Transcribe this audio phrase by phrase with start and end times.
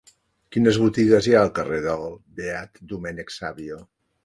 [0.53, 2.07] Quines botigues hi ha al carrer del
[2.41, 3.81] Beat Domènec Savio?